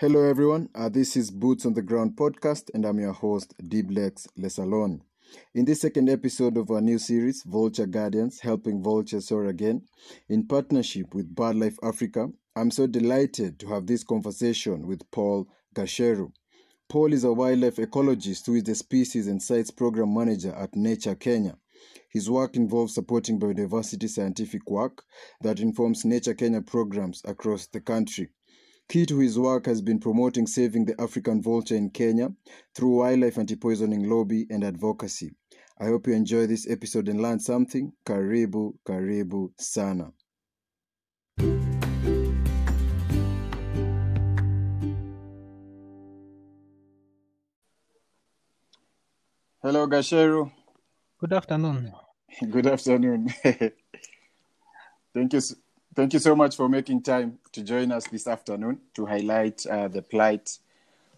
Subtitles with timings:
[0.00, 0.70] Hello, everyone.
[0.74, 5.02] Uh, this is Boots on the Ground podcast, and I'm your host, Diblex Lesalon.
[5.54, 9.82] In this second episode of our new series, Vulture Guardians Helping Vultures Soar Again,
[10.30, 16.32] in partnership with BirdLife Africa, I'm so delighted to have this conversation with Paul Gacheru.
[16.88, 21.14] Paul is a wildlife ecologist who is the Species and Sites Program Manager at Nature
[21.14, 21.58] Kenya.
[22.08, 25.02] His work involves supporting biodiversity scientific work
[25.42, 28.30] that informs Nature Kenya programs across the country.
[28.90, 32.32] Key to his work has been promoting saving the African vulture in Kenya
[32.74, 35.30] through wildlife anti-poisoning lobby and advocacy.
[35.78, 37.92] I hope you enjoy this episode and learn something.
[38.04, 40.10] Karibu, karibu sana.
[49.62, 50.50] Hello, Gacheru.
[51.20, 51.92] Good afternoon.
[52.50, 53.28] Good afternoon.
[55.14, 55.40] thank you.
[55.92, 59.88] Thank you so much for making time to join us this afternoon to highlight uh,
[59.88, 60.56] the plight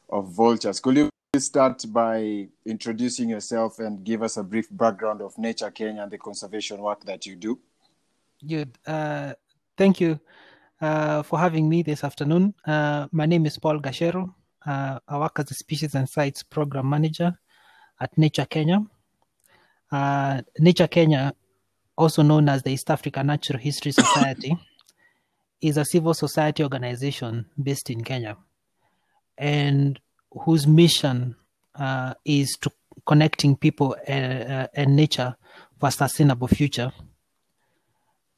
[0.09, 0.81] of vultures.
[0.81, 5.71] Could you please start by introducing yourself and give us a brief background of Nature
[5.71, 7.59] Kenya and the conservation work that you do?
[8.47, 8.79] Good.
[8.87, 9.35] Uh,
[9.77, 10.19] thank you
[10.81, 12.55] uh, for having me this afternoon.
[12.67, 14.33] Uh, my name is Paul Gacheru.
[14.65, 17.39] Uh, I work as a Species and Sites Program Manager
[18.01, 18.87] at Nature Kenya.
[19.91, 21.35] Uh, Nature Kenya,
[21.97, 24.57] also known as the East Africa Natural History Society,
[25.61, 28.37] is a civil society organization based in Kenya
[29.39, 31.37] and whose mission
[31.77, 32.71] uh, is to
[33.07, 35.37] connecting people uh, uh, and nature
[35.79, 36.93] for a sustainable future.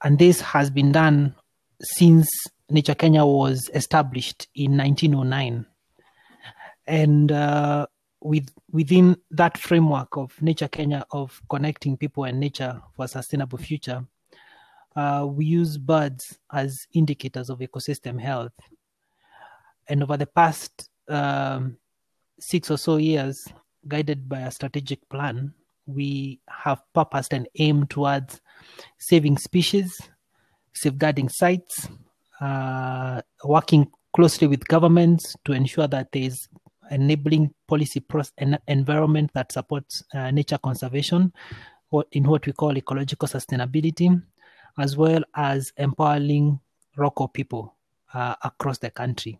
[0.05, 1.34] and this has been done
[1.80, 2.28] since
[2.70, 5.66] Nature Kenya was established in 1909.
[6.86, 7.86] And uh,
[8.25, 13.58] with, within that framework of Nature Kenya of connecting people and nature for a sustainable
[13.58, 14.05] future,
[14.97, 18.52] uh, we use birds as indicators of ecosystem health.
[19.89, 21.77] And over the past um,
[22.40, 23.46] six or so years,
[23.86, 25.52] guided by a strategic plan,
[25.86, 28.40] we have purposed and aimed towards
[28.98, 30.01] saving species,
[30.73, 31.90] safeguarding sites,
[32.40, 36.48] uh, working closely with governments to ensure that there is
[36.94, 38.32] enabling policy process
[38.68, 41.32] environment that supports uh, nature conservation
[42.12, 44.22] in what we call ecological sustainability,
[44.78, 46.58] as well as empowering
[46.96, 47.74] local people
[48.12, 49.38] uh, across the country.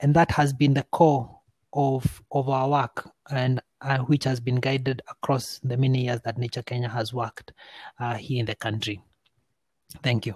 [0.00, 1.38] And that has been the core
[1.72, 6.38] of, of our work and uh, which has been guided across the many years that
[6.38, 7.52] Nature Kenya has worked
[8.00, 9.00] uh, here in the country.
[10.02, 10.34] Thank you.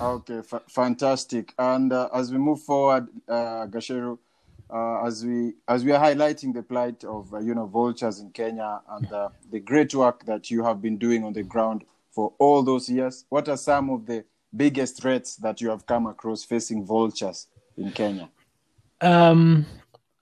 [0.00, 1.54] Okay, fa- fantastic.
[1.58, 4.18] And uh, as we move forward, uh, Gacheru,
[4.72, 8.30] uh, as we as we are highlighting the plight of uh, you know vultures in
[8.30, 12.32] Kenya and uh, the great work that you have been doing on the ground for
[12.38, 14.24] all those years, what are some of the
[14.56, 18.28] biggest threats that you have come across facing vultures in Kenya?
[19.00, 19.64] Um,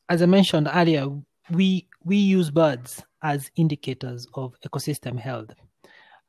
[0.08, 1.08] as I mentioned earlier,
[1.50, 5.52] we we use birds as indicators of ecosystem health,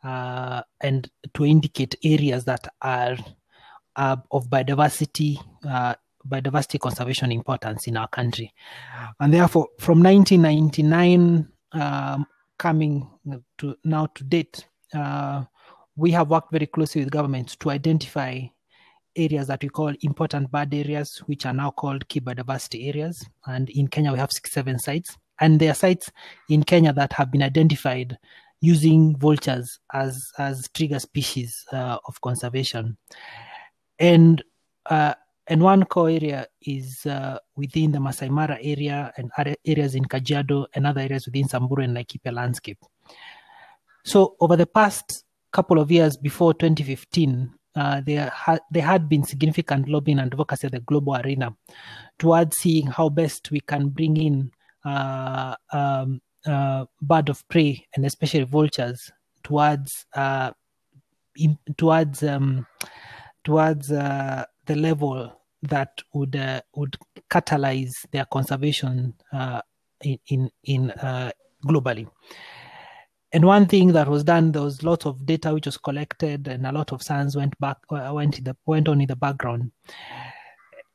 [0.04, 3.18] uh, and to indicate areas that are
[3.96, 5.38] of biodiversity
[5.68, 5.94] uh,
[6.28, 8.54] biodiversity conservation importance in our country,
[9.20, 12.26] and therefore from 1999 um,
[12.58, 13.10] coming
[13.58, 15.44] to now to date, uh,
[15.96, 18.42] we have worked very closely with governments to identify
[19.16, 23.26] areas that we call important bird areas, which are now called key biodiversity areas.
[23.46, 25.18] And in Kenya, we have 67 sites.
[25.40, 26.12] And there are sites
[26.50, 28.18] in Kenya that have been identified
[28.62, 32.98] using vultures as, as trigger species uh, of conservation.
[34.00, 34.44] And
[34.86, 35.16] uh,
[35.50, 40.06] and one core area is uh, within the Masai Mara area and other areas in
[40.06, 42.78] Kajiado and other areas within Samburu and Laikipia landscape.
[44.04, 49.24] So over the past couple of years before 2015, uh, there, ha- there had been
[49.24, 51.56] significant lobbying and advocacy at the global arena
[52.20, 54.52] towards seeing how best we can bring in
[54.86, 59.12] uh, um, uh, bird of prey and especially vultures
[59.44, 60.52] towards uh,
[61.36, 62.68] in, towards um,
[63.44, 66.98] towards uh, the level that would uh, would
[67.30, 69.62] catalyze their conservation uh,
[70.02, 71.32] in in, in uh,
[71.66, 72.10] globally.
[73.32, 76.66] And one thing that was done, there was lots of data which was collected, and
[76.66, 79.72] a lot of science went back uh, went in the went on in the background.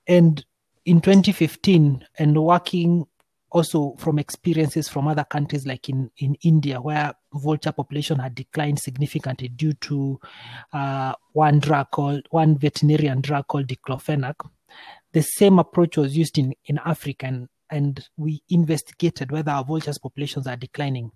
[0.07, 0.45] And
[0.85, 3.07] in 2015, and working
[3.55, 8.81] also from experiences from other countries like in, in India, where vulture population had declined
[8.81, 10.21] significantly due to
[10.73, 14.35] uh, one drug called one veterinarian drug called diclofenac.
[15.15, 19.99] The same approach was used in, in Africa, and, and we investigated whether our vultures
[19.99, 21.13] populations are declining.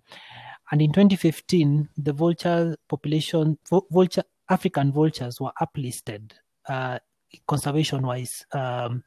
[0.71, 3.59] And in 2015, the vulture population,
[3.91, 6.31] vulture African vultures were uplisted
[6.67, 6.99] uh,
[7.47, 9.03] conservation wise um,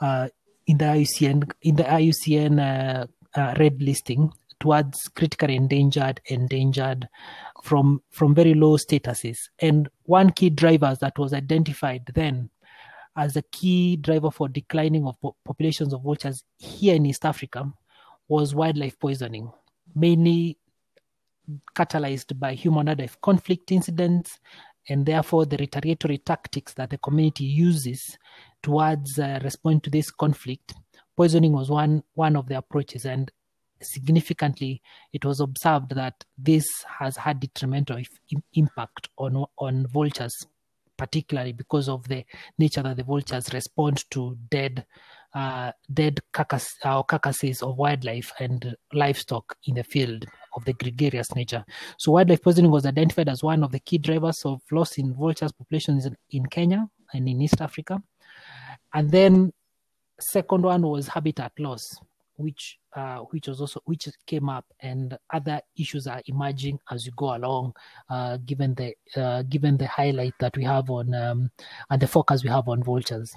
[0.00, 0.28] uh,
[0.66, 3.06] in the IUCN in the IUCN uh,
[3.38, 7.08] uh, red listing towards critically endangered, endangered
[7.62, 9.36] from from very low statuses.
[9.58, 12.50] And one key driver that was identified then
[13.16, 17.70] as a key driver for declining of populations of vultures here in East Africa
[18.28, 19.52] was wildlife poisoning,
[19.94, 20.56] mainly
[21.74, 24.38] catalyzed by human wildlife conflict incidents
[24.88, 28.18] and therefore the retaliatory tactics that the community uses
[28.62, 30.74] towards uh, responding to this conflict.
[31.16, 33.30] Poisoning was one one of the approaches, and
[33.80, 34.80] significantly,
[35.12, 36.66] it was observed that this
[36.98, 38.00] has had detrimental
[38.54, 40.34] impact on on vultures,
[41.02, 42.24] particularly because of the
[42.58, 44.86] nature that the vultures respond to dead
[45.34, 51.34] uh, dead carcass, uh, carcasses of wildlife and livestock in the field of the gregarious
[51.34, 51.64] nature.
[51.96, 55.50] So wildlife poisoning was identified as one of the key drivers of loss in vultures
[55.50, 58.00] populations in, in Kenya and in East Africa.
[58.94, 59.52] And then
[60.20, 61.98] second one was habitat loss,
[62.36, 67.12] which uh, which was also which came up, and other issues are emerging as you
[67.16, 67.74] go along,
[68.10, 71.50] uh, given the uh, given the highlight that we have on um,
[71.90, 73.34] and the focus we have on vultures.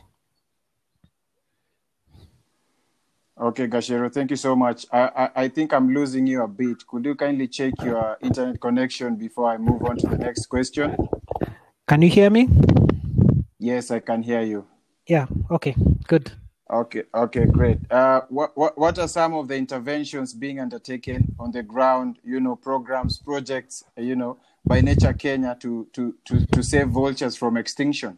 [3.38, 4.86] Okay, Gacheru, thank you so much.
[4.94, 6.88] I, I, I, think I'm losing you a bit.
[6.88, 10.96] Could you kindly check your internet connection before I move on to the next question?
[11.86, 12.48] Can you hear me?
[13.60, 14.66] Yes, I can hear you.
[15.06, 15.76] Yeah, okay,
[16.08, 16.32] good.
[16.72, 17.78] Okay, okay, great.
[17.92, 22.40] Uh, what, what, what are some of the interventions being undertaken on the ground, you
[22.40, 27.56] know, programs, projects, you know, by Nature Kenya to, to, to, to save vultures from
[27.56, 28.18] extinction?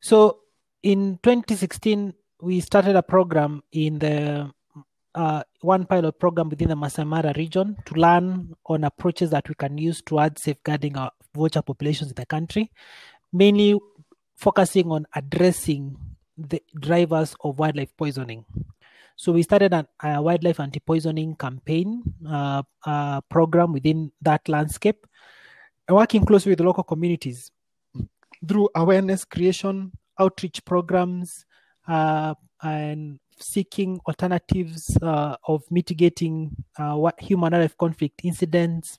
[0.00, 0.38] So
[0.82, 4.50] in 2016, we started a program in the
[5.14, 9.54] uh, one pilot program within the Masai Mara region to learn on approaches that we
[9.54, 12.70] can use towards safeguarding our vulture populations in the country,
[13.30, 13.78] mainly
[14.36, 15.96] focusing on addressing
[16.36, 18.44] the drivers of wildlife poisoning.
[19.16, 19.86] So we started a,
[20.20, 25.06] wildlife anti-poisoning campaign uh, uh, program within that landscape,
[25.88, 27.50] working closely with local communities
[28.48, 31.46] through awareness creation, outreach programs,
[31.86, 38.98] uh, and seeking alternatives uh, of mitigating uh, human wildlife conflict incidents,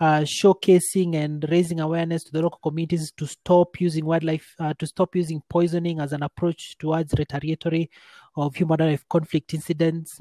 [0.00, 4.86] uh, showcasing and raising awareness to the local communities to stop using wildlife, uh, to
[4.86, 7.90] stop using poisoning as an approach towards retaliatory
[8.36, 10.20] of human wildlife conflict incidents,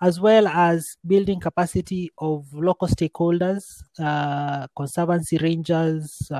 [0.00, 6.30] as well as building capacity of local stakeholders, uh, conservancy rangers,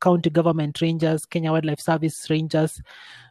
[0.00, 2.80] county government rangers, Kenya Wildlife Service rangers,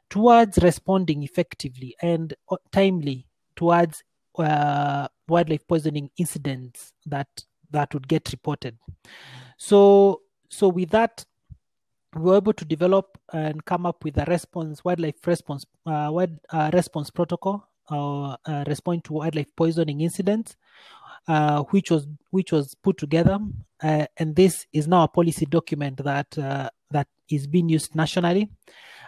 [0.09, 3.25] towards responding effectively and uh, timely
[3.55, 4.03] towards
[4.37, 7.27] uh, wildlife poisoning incidents that
[7.71, 8.77] that would get reported.
[9.57, 11.25] So so with that,
[12.15, 16.39] we were able to develop and come up with a response wildlife response uh, wild,
[16.51, 20.55] uh, response protocol or uh, respond to wildlife poisoning incidents,
[21.27, 23.39] uh, which was which was put together,
[23.83, 28.49] uh, and this is now a policy document that uh, that is being used nationally,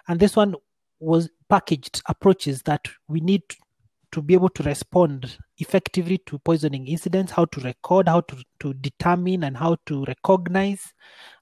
[0.07, 0.55] and this one
[0.99, 3.43] was packaged approaches that we need
[4.11, 8.73] to be able to respond effectively to poisoning incidents, how to record, how to, to
[8.75, 10.93] determine, and how to recognize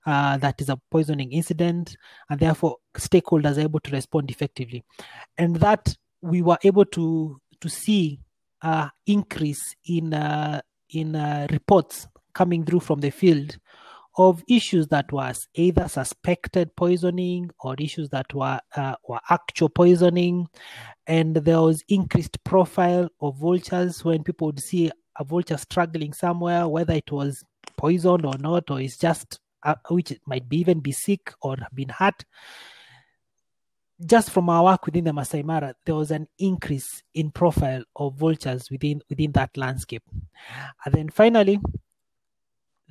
[0.05, 1.95] uh, that is a poisoning incident,
[2.29, 4.83] and therefore stakeholders are able to respond effectively.
[5.37, 8.19] And that we were able to to see
[8.61, 13.57] uh, increase in uh, in uh, reports coming through from the field
[14.17, 20.47] of issues that was either suspected poisoning or issues that were uh, were actual poisoning,
[21.05, 26.67] and there was increased profile of vultures when people would see a vulture struggling somewhere,
[26.67, 27.43] whether it was
[27.77, 31.89] poisoned or not, or it's just uh, which might be even be sick or been
[31.89, 32.25] hurt.
[34.05, 38.15] Just from our work within the Masai Mara, there was an increase in profile of
[38.15, 40.03] vultures within within that landscape,
[40.85, 41.59] and then finally,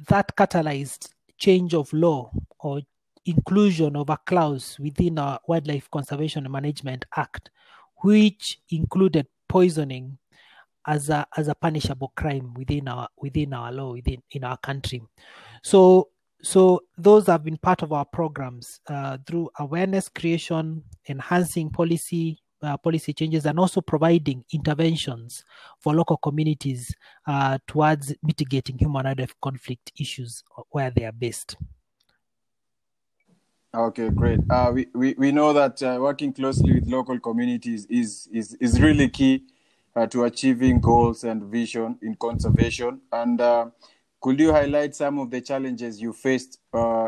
[0.09, 2.81] that catalyzed change of law or
[3.25, 7.51] inclusion of a clause within our Wildlife Conservation Management Act,
[8.03, 10.19] which included poisoning
[10.87, 15.03] as a as a punishable crime within our within our law within in our country.
[15.63, 16.11] So
[16.43, 22.77] so those have been part of our programs uh, through awareness creation, enhancing policy uh,
[22.77, 25.45] policy changes and also providing interventions
[25.79, 26.95] for local communities
[27.27, 31.57] uh, towards mitigating human wildlife conflict issues where they are based.
[33.75, 34.41] Okay, great.
[34.49, 38.81] Uh, we, we, we know that uh, working closely with local communities is, is, is
[38.81, 39.45] really key
[39.95, 43.01] uh, to achieving goals and vision in conservation.
[43.13, 43.67] And uh,
[44.21, 46.59] could you highlight some of the challenges you faced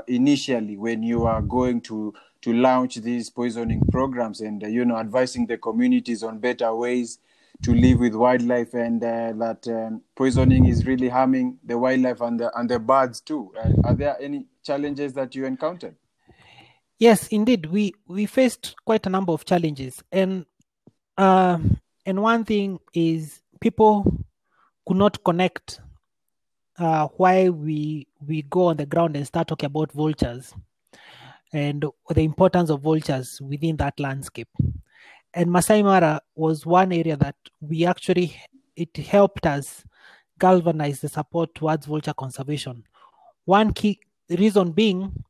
[0.07, 4.97] initially when you are going to to launch these poisoning programs and uh, you know
[4.97, 7.19] advising the communities on better ways
[7.63, 12.39] to live with wildlife and uh, that um, poisoning is really harming the wildlife and
[12.39, 13.53] the, and the birds too.
[13.59, 15.97] Uh, are there any challenges that you encountered?
[16.99, 17.67] Yes, indeed.
[17.67, 20.47] We we faced quite a number of challenges, and
[21.17, 21.59] uh,
[22.05, 24.25] and one thing is people
[24.87, 25.81] could not connect
[26.79, 30.55] uh, why we we go on the ground and start talking about vultures
[31.53, 34.49] and the importance of vultures within that landscape.
[35.35, 38.37] And Masai Mara was one area that we actually
[38.77, 39.85] it helped us
[40.39, 42.85] galvanize the support towards vulture conservation.
[43.45, 44.01] One key
[44.31, 45.25] reason being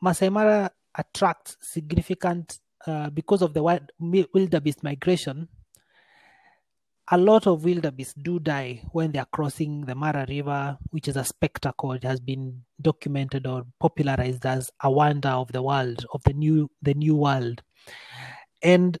[0.00, 5.48] Masai Mara attracts significant uh, because of the wild wildebeest migration
[7.10, 11.16] a lot of wildebeest do die when they are crossing the Mara River, which is
[11.16, 11.92] a spectacle.
[11.92, 16.70] It has been documented or popularized as a wonder of the world, of the new
[16.80, 17.62] the new world,
[18.62, 18.96] and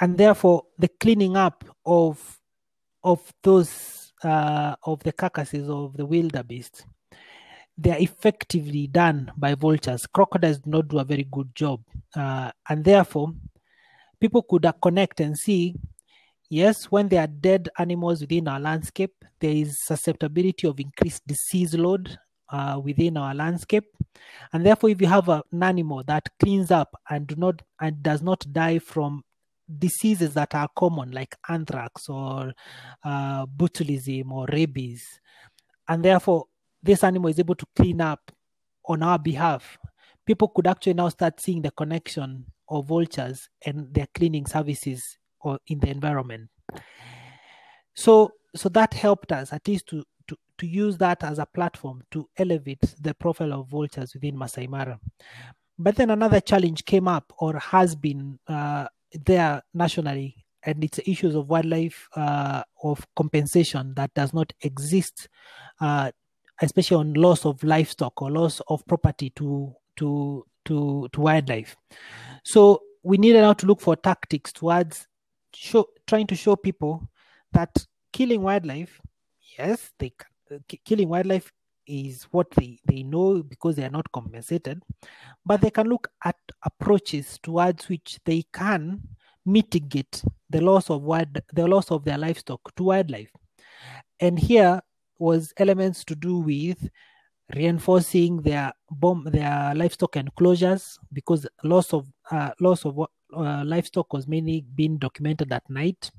[0.00, 2.38] and therefore the cleaning up of
[3.02, 6.86] of those uh, of the carcasses of the wildebeest,
[7.76, 10.06] they are effectively done by vultures.
[10.06, 11.82] Crocodiles do not do a very good job,
[12.14, 13.32] uh, and therefore
[14.20, 15.74] people could connect and see
[16.48, 21.74] Yes, when there are dead animals within our landscape, there is susceptibility of increased disease
[21.74, 22.16] load
[22.50, 23.84] uh, within our landscape,
[24.52, 28.00] and therefore, if you have a, an animal that cleans up and do not and
[28.00, 29.24] does not die from
[29.78, 32.52] diseases that are common, like anthrax or
[33.04, 35.04] uh, botulism or rabies,
[35.88, 36.44] and therefore
[36.80, 38.30] this animal is able to clean up
[38.84, 39.76] on our behalf,
[40.24, 45.18] people could actually now start seeing the connection of vultures and their cleaning services
[45.66, 46.48] in the environment.
[47.94, 52.02] So so that helped us at least to, to, to use that as a platform
[52.10, 54.98] to elevate the profile of vultures within Masai Mara.
[55.78, 58.86] But then another challenge came up or has been uh,
[59.26, 65.28] there nationally, and it's issues of wildlife uh, of compensation that does not exist,
[65.80, 66.10] uh,
[66.62, 71.76] especially on loss of livestock or loss of property to to to to wildlife.
[72.42, 75.06] So we needed now to look for tactics towards
[75.56, 77.08] show trying to show people
[77.52, 79.00] that killing wildlife,
[79.58, 80.12] yes, they
[80.52, 81.50] uh, killing wildlife
[81.86, 84.82] is what they, they know because they are not compensated,
[85.44, 89.00] but they can look at approaches towards which they can
[89.44, 93.30] mitigate the loss of wild, the loss of their livestock to wildlife.
[94.20, 94.80] And here
[95.18, 96.88] was elements to do with
[97.54, 102.98] reinforcing their boma their livestock enclosures because loss of uh, loss of
[103.34, 106.10] uh, livestock was mainly being documented at night.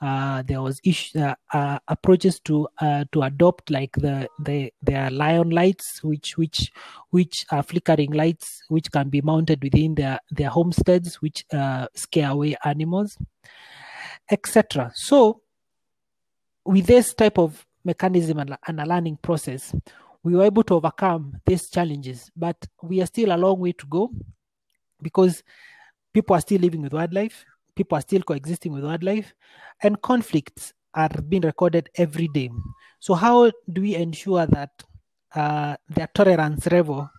[0.00, 5.10] Uh, there was ish, uh, uh, approaches to uh, to adopt like the the their
[5.10, 6.70] lion lights, which which
[7.10, 12.30] which are flickering lights, which can be mounted within their their homesteads, which uh, scare
[12.30, 13.16] away animals,
[14.30, 14.92] etc.
[14.94, 15.40] So,
[16.64, 19.74] with this type of mechanism and, and a learning process,
[20.22, 23.86] we were able to overcome these challenges, but we are still a long way to
[23.86, 24.10] go
[25.02, 25.42] because
[26.14, 27.44] people are still living with wildlife,
[27.76, 29.34] people are still coexisting with wildlife,
[29.82, 32.50] and conflicts are being recorded every day.
[33.00, 34.70] So, how do we ensure that
[35.34, 37.10] uh, their tolerance level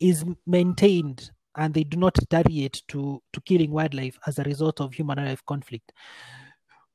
[0.00, 4.92] is maintained and they do not deteriorate to, to killing wildlife as a result of
[4.92, 5.92] human wildlife conflict?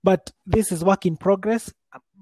[0.04, 1.74] But this is work in progress,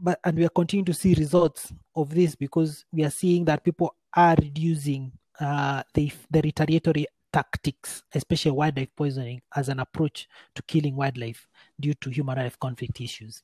[0.01, 3.65] but and we are continuing to see results of this because we are seeing that
[3.65, 10.61] people are reducing uh, the the retaliatory tactics, especially wildlife poisoning, as an approach to
[10.61, 11.47] killing wildlife
[11.79, 13.43] due to human wildlife conflict issues.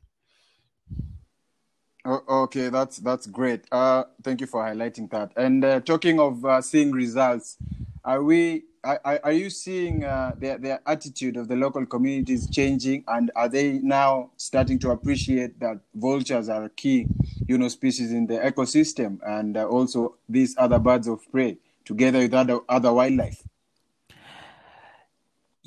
[2.06, 3.66] Okay, that's that's great.
[3.72, 5.32] Uh, thank you for highlighting that.
[5.36, 7.58] And uh, talking of uh, seeing results,
[8.06, 8.64] are we?
[8.82, 13.50] Are, are you seeing uh, their their attitude of the local communities changing, and are
[13.50, 17.06] they now starting to appreciate that vultures are a key,
[17.48, 22.20] you know, species in the ecosystem, and uh, also these other birds of prey together
[22.20, 23.44] with other other wildlife?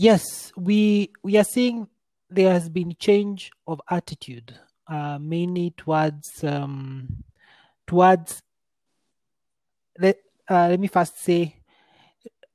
[0.02, 1.86] Yes, we we are seeing
[2.28, 4.52] there has been change of attitude,
[4.88, 7.22] uh, mainly towards um,
[7.86, 8.42] towards.
[9.96, 10.16] Let
[10.50, 11.54] uh, let me first say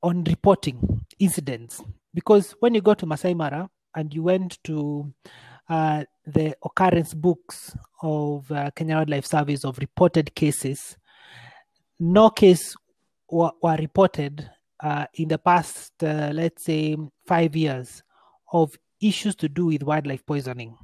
[0.02, 5.10] on reporting incidents because when you go to Masai Mara and you went to
[5.70, 10.98] uh, the occurrence books of uh, Kenya Wildlife Service of reported cases,
[11.98, 12.74] no case
[13.30, 18.02] were, were reported uh, in the past, uh, let's say, five years
[18.52, 20.76] of issues to do with wildlife poisoning,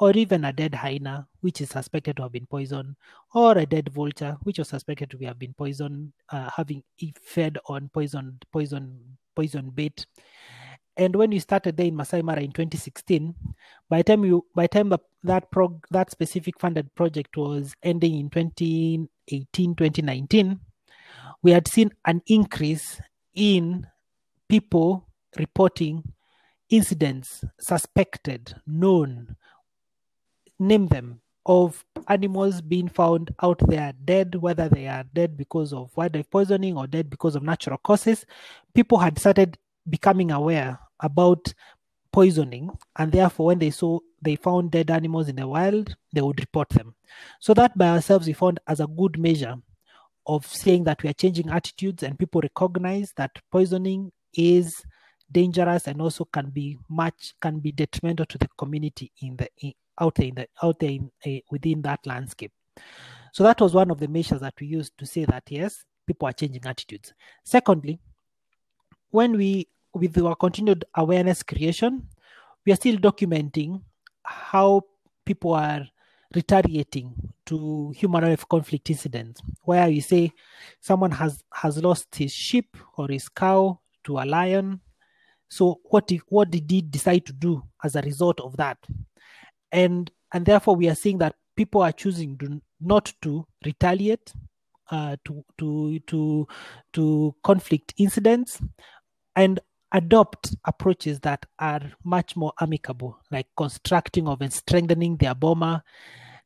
[0.00, 2.96] or even a dead hyena, which is suspected to have been poisoned,
[3.34, 6.82] or a dead vulture, which was suspected to have been poisoned, uh, having
[7.22, 8.98] fed on poisoned, poison,
[9.34, 10.06] poison bait.
[10.96, 13.34] And when you started there in Masai Mara in 2016,
[13.88, 18.18] by the time you by the time that prog, that specific funded project was ending
[18.18, 20.60] in 2018 2019,
[21.42, 23.00] we had seen an increase
[23.34, 23.86] in
[24.48, 25.06] people
[25.38, 26.02] reporting
[26.68, 29.36] incidents suspected, known,
[30.58, 35.90] name them, of animals being found out there dead, whether they are dead because of
[35.96, 38.26] wildlife poisoning or dead because of natural causes.
[38.74, 39.56] People had started
[39.88, 41.52] becoming aware about
[42.12, 46.38] poisoning, and therefore, when they saw they found dead animals in the wild, they would
[46.40, 46.94] report them.
[47.40, 49.56] So that by ourselves we found as a good measure
[50.26, 54.82] of saying that we are changing attitudes and people recognize that poisoning is
[55.32, 59.72] dangerous and also can be much can be detrimental to the community in the in,
[60.00, 62.52] out there in the out there in, uh, within that landscape.
[63.32, 66.28] So that was one of the measures that we used to say that yes, people
[66.28, 67.12] are changing attitudes.
[67.44, 68.00] Secondly,
[69.10, 72.06] when we with our continued awareness creation,
[72.64, 73.82] we are still documenting
[74.24, 74.82] how
[75.24, 75.86] people are
[76.34, 77.12] retaliating
[77.46, 80.32] to human life conflict incidents where you say
[80.80, 84.80] someone has has lost his sheep or his cow to a lion.
[85.48, 88.78] So what if, what did he decide to do as a result of that?
[89.72, 94.32] And and therefore we are seeing that people are choosing to, not to retaliate
[94.90, 96.46] uh, to to to
[96.92, 98.60] to conflict incidents.
[99.36, 99.60] And
[99.92, 105.82] adopt approaches that are much more amicable, like constructing of and strengthening their boma,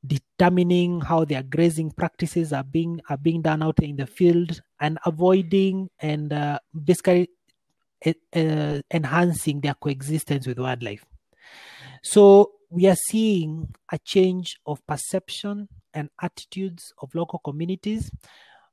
[0.06, 4.98] determining how their grazing practices are being are being done out in the field, and
[5.06, 7.28] avoiding and uh, basically
[8.06, 11.04] uh, enhancing their coexistence with wildlife.
[12.02, 18.10] So we are seeing a change of perception and attitudes of local communities,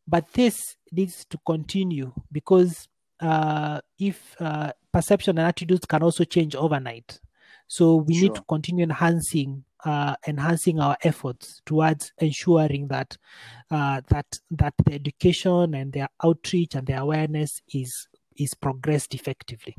[0.07, 2.87] but this needs to continue because
[3.21, 7.19] uh, if uh, perception and attitudes can also change overnight.
[7.67, 8.24] So we sure.
[8.24, 13.17] need to continue enhancing uh, enhancing our efforts towards ensuring that
[13.72, 19.75] uh, that that the education and their outreach and their awareness is is progressed effectively.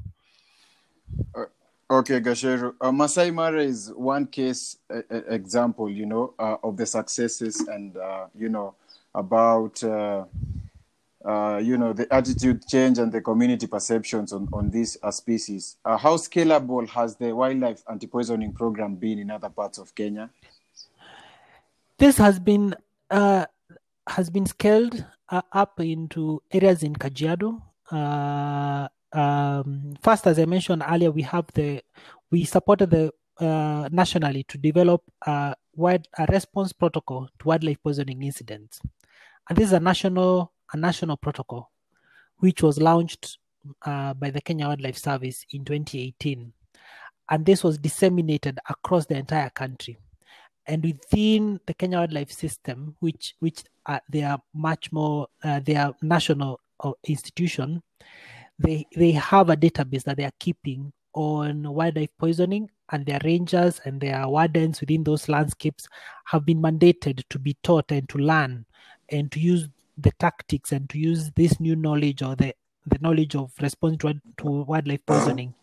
[1.35, 1.45] Uh,
[1.91, 2.75] okay, Gacheru.
[2.81, 4.79] Uh, Masai Mara is one case
[5.11, 7.97] example, you know, of the successes and
[8.37, 8.75] you know
[9.15, 9.83] about
[11.25, 15.77] uh, you know, the attitude change and the community perceptions on, on these uh, species.
[15.85, 20.31] Uh, how scalable has the wildlife anti-poisoning program been in other parts of Kenya?
[21.99, 22.75] This has been
[23.11, 23.47] uh,
[24.09, 27.63] has been scaled uh, up into areas in Kajiado.
[29.15, 31.83] Um, first, as I mentioned earlier, we have the
[32.31, 33.13] we supported the
[33.93, 38.81] nationally to develop a, wide, a response protocol to wildlife poisoning incidents,
[39.49, 41.71] and this is a national a national protocol,
[42.39, 43.39] which was launched
[43.83, 46.53] uh, by the Kenya Wildlife Service in 2018.
[47.31, 49.99] And this was disseminated across the entire country.
[50.67, 55.77] And within the Kenya Wildlife System, which which uh, they are much more, uh, they
[55.77, 57.83] are national uh, institution,
[58.59, 63.81] they they have a database that they are keeping on wildlife poisoning and their rangers
[63.85, 65.87] and their wardens within those landscapes
[66.25, 68.65] have been mandated to be taught and to learn
[69.11, 69.69] and to use
[70.03, 72.55] the tactics and to use this new knowledge or the,
[72.87, 75.55] the knowledge of response to, to wildlife poisoning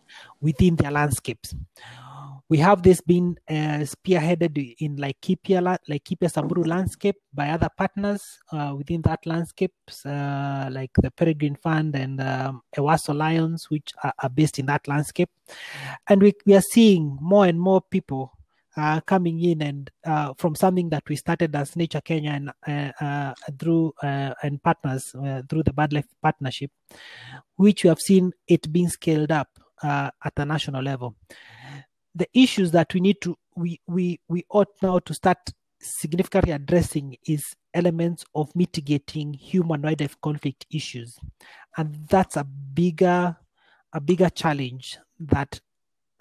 [0.42, 1.56] within their landscapes.
[2.50, 8.74] We have this been uh, spearheaded in Laikipia, Laikipia Samburu landscape by other partners uh,
[8.76, 9.74] within that landscape,
[10.04, 14.88] uh, like the Peregrine Fund and um, Ewaso Lions, which are, are, based in that
[14.88, 15.30] landscape.
[16.08, 18.34] And we, we are seeing more and more people
[18.80, 23.04] uh, coming in and uh, from something that we started as Nature Kenya and uh,
[23.04, 26.72] uh through uh, and partners uh, through the Birdlife Partnership,
[27.58, 29.50] which we have seen it being scaled up
[29.84, 31.16] at a national level.
[32.16, 35.38] The issues that we need to we we we ought now to start
[35.82, 41.20] significantly addressing is elements of mitigating human wildlife conflict issues,
[41.78, 43.36] and that's a bigger
[43.94, 45.60] a bigger challenge that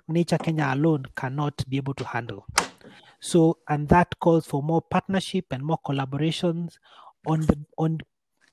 [0.08, 2.46] Nature Kenya alone cannot be able to handle.
[3.20, 6.74] So, and that calls for more partnership and more collaborations
[7.26, 8.00] on the on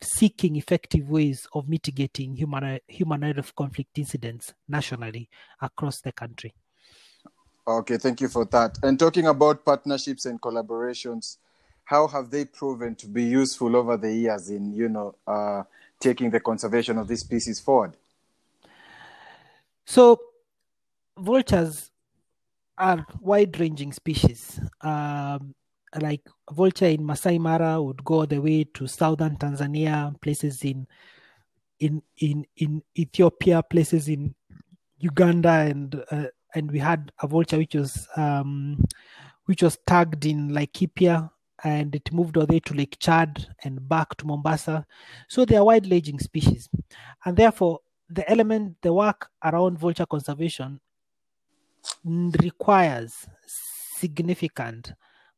[0.01, 5.29] seeking effective ways of mitigating human human of conflict incidents nationally
[5.61, 6.53] across the country.
[7.67, 8.77] Okay, thank you for that.
[8.83, 11.37] And talking about partnerships and collaborations,
[11.85, 15.63] how have they proven to be useful over the years in you know uh,
[15.99, 17.93] taking the conservation of these species forward?
[19.85, 20.19] So
[21.17, 21.91] vultures
[22.77, 24.59] are wide-ranging species.
[24.81, 25.55] Um,
[26.01, 30.87] like vulture in Masai Mara would go all the way to southern Tanzania, places in
[31.79, 34.35] in in in Ethiopia, places in
[34.97, 38.83] Uganda, and uh, and we had a vulture which was um,
[39.45, 41.29] which was tagged in Laikipia
[41.63, 44.85] and it moved all the way to Lake Chad and back to Mombasa.
[45.29, 46.69] So they are wide ranging species.
[47.25, 50.79] And therefore, the element, the work around vulture conservation
[52.03, 53.27] requires
[53.97, 54.93] significant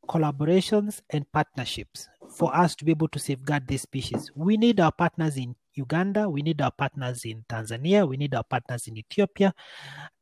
[0.07, 4.31] collaborations and partnerships for us to be able to safeguard these species.
[4.35, 8.43] We need our partners in Uganda, we need our partners in Tanzania, we need our
[8.43, 9.53] partners in Ethiopia,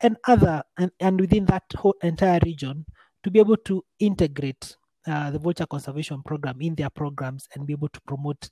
[0.01, 2.85] and other and, and within that whole entire region
[3.23, 4.75] to be able to integrate
[5.07, 8.49] uh, the vulture conservation program in their programs and be able to promote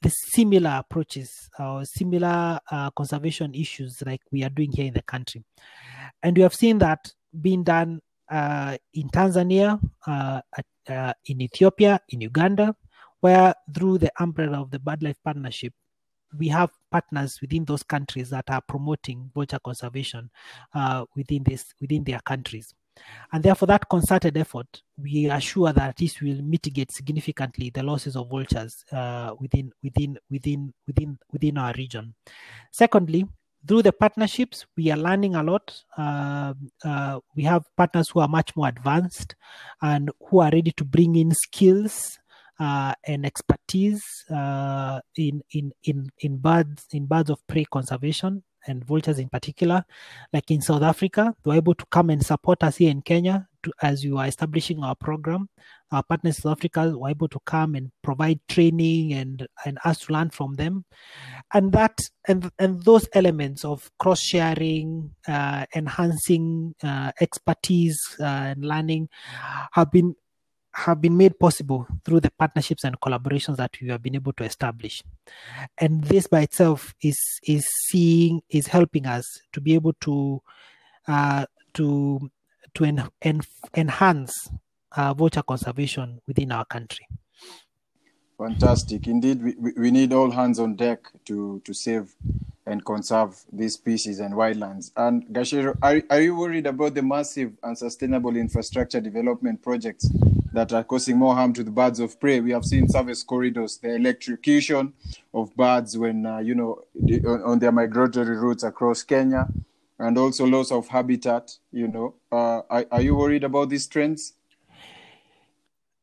[0.00, 5.02] the similar approaches or similar uh, conservation issues like we are doing here in the
[5.02, 5.44] country.
[6.22, 8.00] And we have seen that being done
[8.30, 10.40] uh, in Tanzania, uh,
[10.88, 12.74] uh, in Ethiopia, in Uganda,
[13.20, 15.72] where through the umbrella of the BirdLife Partnership,
[16.38, 20.30] we have partners within those countries that are promoting vulture conservation
[21.14, 22.72] within this within their countries.
[23.32, 28.16] And therefore, that concerted effort, we are sure that this will mitigate significantly the losses
[28.16, 32.14] of vultures uh, within within within within within our region.
[32.70, 33.26] Secondly,
[33.66, 35.82] through the partnerships, we are learning a lot.
[35.96, 39.36] Uh, uh, we have partners who are much more advanced
[39.80, 42.18] and who are ready to bring in skills
[42.60, 48.84] uh, and expertise uh, in in in in birds in birds of prey conservation and
[48.84, 49.84] vultures in particular,
[50.32, 53.72] like in South Africa, were able to come and support us here in Kenya to,
[53.82, 55.48] as we were establishing our program.
[55.90, 60.00] Our partners in South Africa were able to come and provide training and and us
[60.00, 60.84] to learn from them,
[61.52, 68.64] and that and and those elements of cross sharing, uh, enhancing uh, expertise uh, and
[68.64, 69.08] learning
[69.72, 70.14] have been
[70.74, 74.44] have been made possible through the partnerships and collaborations that we have been able to
[74.44, 75.02] establish.
[75.78, 80.42] And this by itself is is seeing is helping us to be able to
[81.06, 82.30] uh, to
[82.74, 83.42] to en- en-
[83.74, 84.50] enhance
[84.96, 87.06] uh, vulture conservation within our country.
[88.38, 89.06] Fantastic.
[89.06, 92.14] Indeed we, we need all hands on deck to to save
[92.64, 94.92] and conserve these species and wildlands.
[94.96, 100.08] And Gacheru, are, are you worried about the massive and sustainable infrastructure development projects
[100.52, 102.40] that are causing more harm to the birds of prey?
[102.40, 104.92] We have seen service corridors, the electrocution
[105.32, 106.82] of birds when, uh, you know,
[107.26, 109.48] on, on, their migratory routes across Kenya,
[109.98, 112.14] and also loss of habitat, you know.
[112.30, 114.34] Uh, are, are you worried about these trends?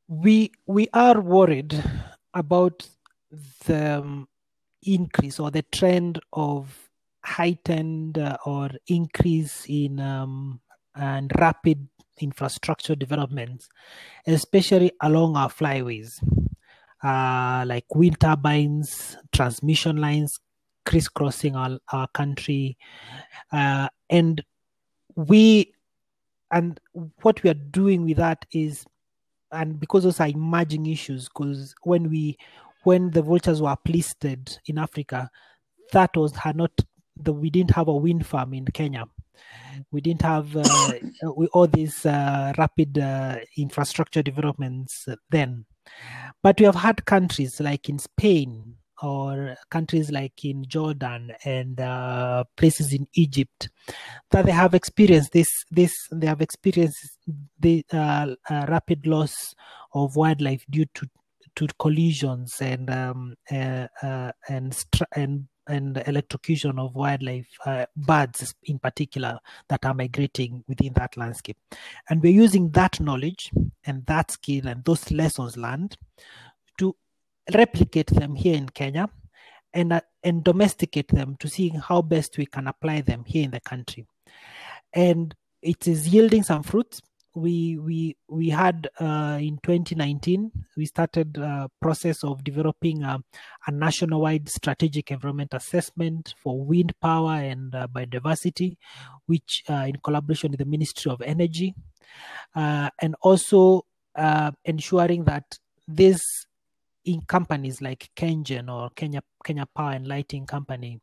[0.08, 1.84] We, we are worried
[2.34, 2.88] about
[3.66, 4.28] the um,
[4.84, 6.90] increase or the trend of
[7.24, 10.62] heightened uh, or increase in um,
[10.96, 11.88] and rapid
[12.22, 13.70] infrastructure developments,
[14.28, 16.22] especially along our flyways,
[17.04, 20.40] uh, like wind turbines, transmission lines
[20.86, 22.78] crisscrossing our, our country.
[23.52, 24.44] Uh, and
[25.16, 25.74] we,
[26.52, 26.80] and
[27.22, 28.86] what we are doing with that is,
[29.52, 32.38] and because those are emerging issues, because when we
[32.84, 35.30] when the vultures were uplisted in Africa,
[35.92, 36.72] that was had not
[37.18, 39.06] the, we didn't have a wind farm in Kenya.
[39.92, 40.92] We didn't have uh,
[41.36, 45.66] we, all these uh, rapid uh, infrastructure developments then.
[46.42, 52.44] But we have had countries like in Spain or countries like in Jordan and uh,
[52.58, 53.70] places in Egypt
[54.32, 55.50] that they have experienced this.
[55.72, 57.18] This they have experienced
[57.60, 59.56] the uh, uh, rapid loss
[59.94, 61.08] of wildlife due to
[61.56, 64.78] to collisions and um, uh, uh, and
[65.16, 71.58] and and electrocution of wildlife, uh, birds in particular, that are migrating within that landscape.
[72.10, 73.52] And we're using that knowledge
[73.86, 75.98] and that skill and those lessons learned
[76.80, 76.96] to
[77.54, 79.10] replicate them here in Kenya
[79.74, 83.52] and, uh, and domesticate them to see how best we can apply them here in
[83.52, 84.06] the country.
[84.94, 87.02] And it is yielding some fruits
[87.36, 93.20] we we we had uh, in 2019 we started a process of developing a,
[93.68, 98.78] a nationwide strategic environment assessment for wind power and uh, biodiversity
[99.28, 101.76] which uh, in collaboration with the ministry of energy
[102.56, 106.24] uh, and also uh, ensuring that these
[107.06, 111.00] in companies like KenGen or Kenya Kenya Power and Lighting Company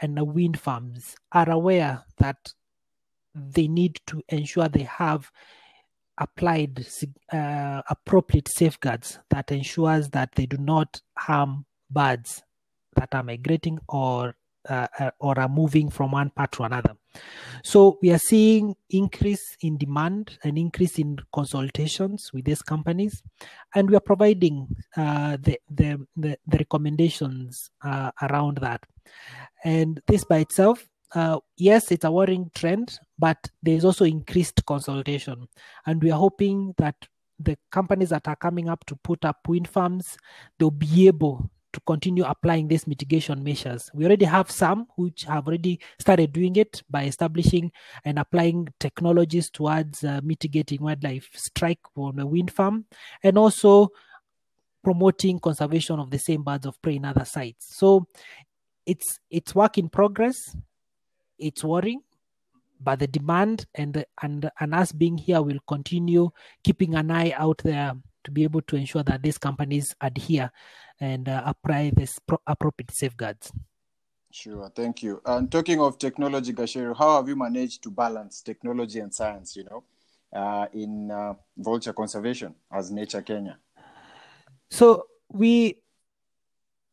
[0.00, 2.52] and the wind farms are aware that
[3.34, 5.30] they need to ensure they have
[6.18, 6.86] applied
[7.32, 12.42] uh, appropriate safeguards that ensures that they do not harm birds
[12.96, 14.34] that are migrating or
[14.68, 16.94] uh, uh, or are moving from one part to another.
[17.64, 23.22] So we are seeing increase in demand and increase in consultations with these companies,
[23.74, 28.84] and we are providing uh, the, the, the the recommendations uh, around that.
[29.64, 34.64] And this by itself, uh, yes, it's a worrying trend, but there is also increased
[34.64, 35.46] consultation,
[35.86, 36.96] and we are hoping that
[37.38, 40.16] the companies that are coming up to put up wind farms,
[40.58, 43.90] they'll be able to continue applying these mitigation measures.
[43.94, 47.70] We already have some which have already started doing it by establishing
[48.04, 52.86] and applying technologies towards uh, mitigating wildlife strike on a wind farm
[53.22, 53.90] and also
[54.82, 57.76] promoting conservation of the same birds of prey in other sites.
[57.76, 58.06] So
[58.84, 60.56] it's it's work in progress.
[61.38, 62.02] It's worrying,
[62.80, 66.30] but the demand and the, and and us being here will continue
[66.64, 67.92] keeping an eye out there
[68.24, 70.50] to be able to ensure that these companies adhere
[71.00, 73.52] and uh, apply the pro- appropriate safeguards.
[74.30, 75.20] Sure, thank you.
[75.26, 79.64] And talking of technology, Gacheru, how have you managed to balance technology and science, you
[79.64, 79.82] know,
[80.32, 83.58] uh, in uh, vulture conservation as Nature Kenya?
[84.70, 85.78] So we,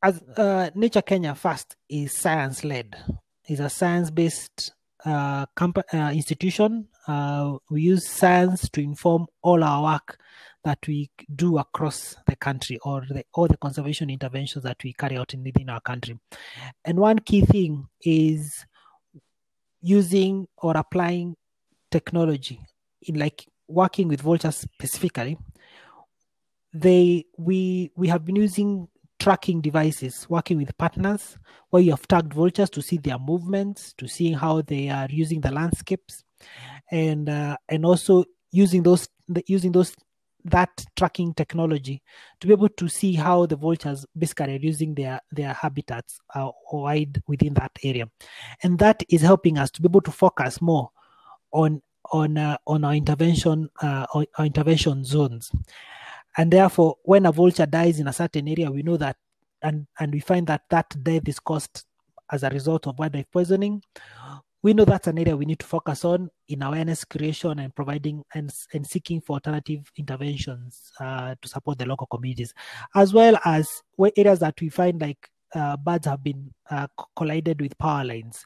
[0.02, 2.96] as uh, Nature Kenya first is science led,
[3.48, 4.74] is a science based
[5.06, 6.88] uh, comp- uh, institution.
[7.08, 10.20] Uh, we use science to inform all our work
[10.64, 15.18] that we do across the country or the, all the conservation interventions that we carry
[15.18, 16.20] out in, within our country.
[16.84, 18.66] And one key thing is
[19.82, 21.36] using or applying
[21.90, 22.60] technology
[23.04, 25.38] in like working with vultures specifically
[26.74, 28.88] they we we have been using
[29.20, 31.38] tracking devices working with partners
[31.70, 35.42] where you have tagged vultures to see their movements to see how they are using
[35.42, 36.24] the landscapes.
[36.92, 39.10] And uh, and also using those
[39.48, 39.94] using those
[40.46, 42.02] that tracking technology
[42.40, 46.50] to be able to see how the vultures basically are using their their habitats uh,
[46.72, 48.10] wide within that area.
[48.64, 50.92] And that is helping us to be able to focus more
[51.52, 55.52] on on uh, on our intervention uh, our intervention zones
[56.38, 59.18] and therefore when a vulture dies in a certain area we know that
[59.62, 61.84] and and we find that that death is caused
[62.32, 63.82] as a result of wildlife poisoning
[64.64, 68.24] we know that's an area we need to focus on in awareness creation and providing
[68.34, 72.54] and, and seeking for alternative interventions uh, to support the local communities,
[72.96, 73.82] as well as
[74.18, 78.46] areas that we find like uh, birds have been uh, collided with power lines,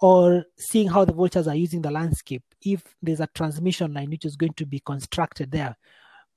[0.00, 2.42] or seeing how the vultures are using the landscape.
[2.62, 5.76] If there's a transmission line which is going to be constructed there,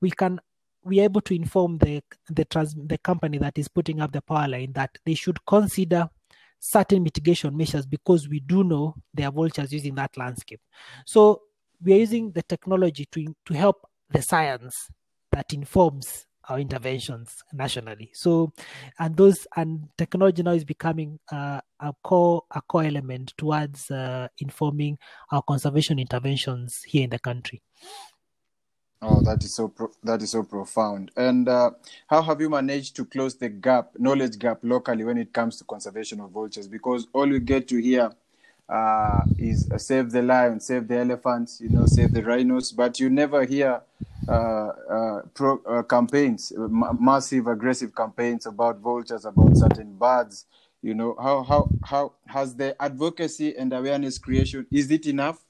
[0.02, 0.42] we can
[0.86, 4.22] we are able to inform the the trans, the company that is putting up the
[4.22, 6.10] power line that they should consider
[6.60, 10.62] certain mitigation measures because we do know there are vultures using that landscape.
[11.06, 11.42] So
[11.84, 14.90] we are using the technology to, to help the science
[15.32, 18.12] that informs our interventions nationally.
[18.14, 18.54] So,
[19.00, 24.28] and those and technology now is becoming uh, a core a core element towards uh,
[24.40, 24.98] informing
[25.32, 27.62] our conservation interventions here in the country.
[29.06, 31.12] Oh, that is so pro- that is so profound.
[31.18, 31.72] And uh,
[32.08, 35.66] how have you managed to close the gap, knowledge gap locally when it comes to
[35.66, 36.70] conservation of vultures?
[36.70, 38.14] Because all we get to hear
[38.70, 42.98] uh, is uh, save the lion, save the elephants, you know, save the rhinos, but
[42.98, 43.82] you never hear
[44.30, 50.46] uh, uh, pro- uh, campaigns, m- massive aggressive campaigns about vultures, about certain birds.
[50.82, 54.66] You know, how how how has the advocacy and awareness creation?
[54.72, 55.44] Is it enough?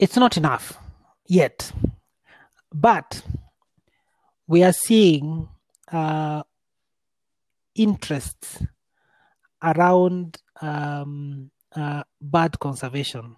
[0.00, 0.76] It's not enough
[1.26, 1.72] yet.
[2.72, 3.22] But
[4.46, 5.48] we are seeing
[5.90, 6.42] uh,
[7.74, 8.62] interests
[9.62, 13.36] around um, uh, bird conservation.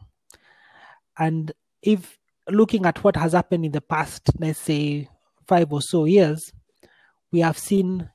[1.19, 2.19] And if
[2.49, 5.09] looking at what has happened in the past, let's say
[5.47, 6.53] five or so years,
[7.31, 8.09] we have seen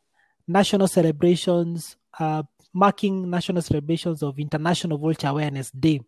[0.48, 6.02] national celebrations, uh, marking national celebrations of International Vulture Awareness Day,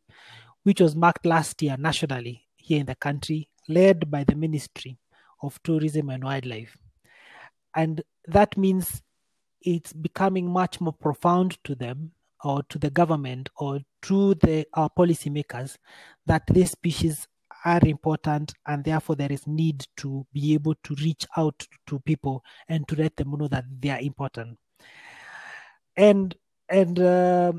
[0.63, 4.98] which was marked last year nationally here in the country led by the Ministry
[5.42, 6.78] of Tourism and Wildlife.
[7.76, 9.02] And that means
[9.62, 12.12] it's becoming much more profound to them
[12.44, 15.78] or to the government or to the our policymakers
[16.26, 17.28] that these species
[17.66, 22.44] are important and therefore there is need to be able to reach out to people
[22.68, 24.58] and to let them know that they are important
[25.96, 26.36] and
[26.70, 27.52] and uh,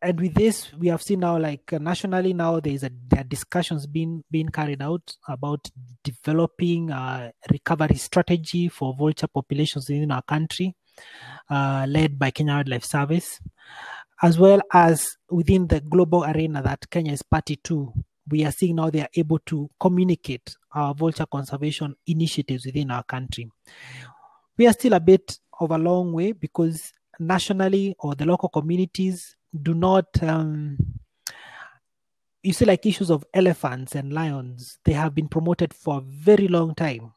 [0.00, 3.20] and with this we have seen now like uh, nationally now there is a there
[3.20, 5.68] are discussions being being carried out about
[6.04, 10.74] developing a recovery strategy for vulture populations in our country
[11.50, 13.40] uh, led by kenya wildlife service
[14.22, 17.92] as well as within the global arena that kenya is party to.
[18.30, 23.02] We are seeing now they are able to communicate our vulture conservation initiatives within our
[23.02, 23.50] country.
[24.58, 29.36] We are still a bit of a long way because nationally or the local communities
[29.62, 30.76] do not um,
[32.42, 36.48] you see like issues of elephants and lions they have been promoted for a very
[36.48, 37.12] long time.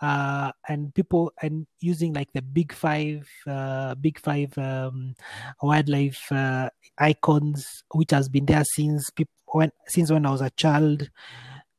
[0.00, 5.14] Uh, and people and using like the big five uh, big five um,
[5.60, 10.50] wildlife uh, icons which has been there since people when since when i was a
[10.50, 11.08] child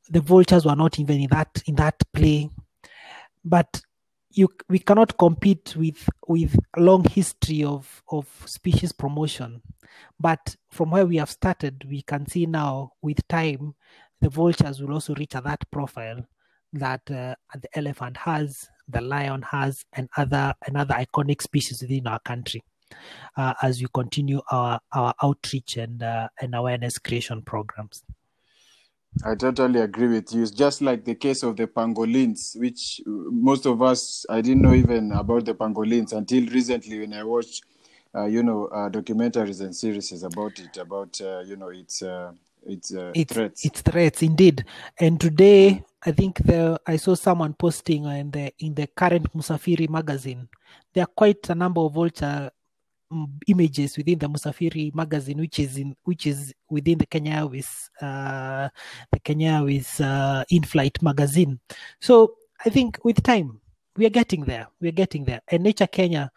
[0.09, 2.49] the vultures were not even in that in that play.
[3.45, 3.81] But
[4.31, 9.61] you we cannot compete with with long history of of species promotion.
[10.19, 13.75] But from where we have started we can see now with time
[14.21, 16.25] the vultures will also reach that profile
[16.73, 22.19] that uh, the elephant has the lion has and other another iconic species within our
[22.19, 22.61] country
[23.37, 28.03] uh, as we continue our our outreach and uh, and awareness creation programs
[29.23, 30.43] I totally agree with you.
[30.43, 34.73] It's just like the case of the pangolins, which most of us, I didn't know
[34.73, 37.63] even about the pangolins until recently when I watched,
[38.15, 42.31] uh, you know, uh, documentaries and series about it, about, uh, you know, its, uh,
[42.65, 43.65] its, uh, it's, threats.
[43.65, 44.63] It's threats, indeed.
[44.99, 49.89] And today, I think the I saw someone posting in the in the current Musafiri
[49.89, 50.47] magazine.
[50.93, 52.49] There are quite a number of vulture
[53.47, 58.69] images within the Musafiri magazine, which is in which is within the Kenya Airways, uh,
[59.11, 61.59] the Kenya Airways uh, in-flight magazine.
[61.99, 63.59] So I think with time
[63.97, 64.67] we are getting there.
[64.79, 65.41] We are getting there.
[65.47, 66.31] And Nature Kenya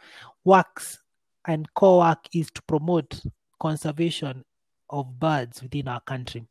[0.44, 0.98] works
[1.46, 3.20] and core work is to promote
[3.60, 4.44] conservation
[4.90, 6.46] of birds within our country,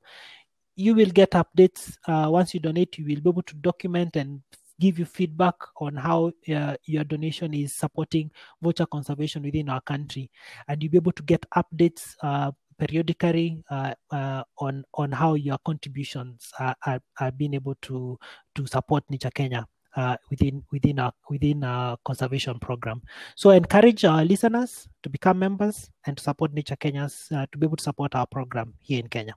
[0.76, 1.98] you will get updates.
[2.08, 4.42] Uh, once you donate, you will be able to document and
[4.80, 8.30] give you feedback on how uh, your donation is supporting
[8.62, 10.30] vulture conservation within our country.
[10.68, 15.58] And you'll be able to get updates uh, periodically uh, uh, on on how your
[15.66, 18.20] contributions are, are, are being able to
[18.56, 19.68] to support Nature Kenya
[19.98, 23.02] uh, within within our within our conservation program.
[23.36, 27.58] So I encourage our listeners to become members and to support Nature Kenya's uh, to
[27.58, 29.34] be able to support our program here in Kenya.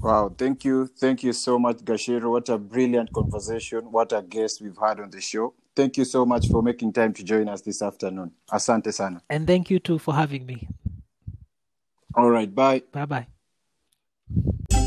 [0.00, 0.86] Wow, thank you.
[0.86, 2.30] Thank you so much, Gacheru.
[2.30, 3.92] What a brilliant conversation.
[3.92, 5.54] What a guest we've had on the show.
[5.76, 8.32] Thank you so much for making time to join us this afternoon.
[8.50, 9.22] Asante sana.
[9.30, 10.66] And thank you too for having me.
[12.14, 12.82] All right, bye.
[12.90, 14.79] Bye bye.